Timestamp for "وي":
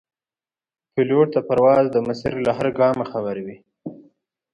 3.45-3.57